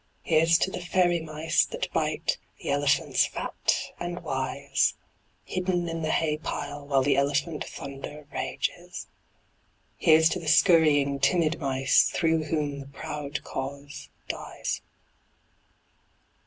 Here's 0.23 0.57
to 0.57 0.71
the 0.71 0.81
fairy 0.81 1.19
mice 1.19 1.63
that 1.63 1.93
bite 1.93 2.39
The 2.59 2.71
elephants 2.71 3.27
fat 3.27 3.91
and 3.99 4.23
wise: 4.23 4.95
Hidden 5.43 5.87
in 5.87 6.01
the 6.01 6.09
hay 6.09 6.37
pile 6.39 6.87
while 6.87 7.03
the 7.03 7.15
elephant 7.15 7.63
thunder 7.63 8.25
rages. 8.33 9.05
Here's 9.97 10.27
to 10.29 10.39
the 10.39 10.47
scurrying, 10.47 11.19
timid 11.19 11.59
mice 11.59 12.09
Through 12.09 12.45
whom 12.45 12.79
the 12.79 12.87
proud 12.87 13.43
cause 13.43 14.09
dies. 14.27 14.81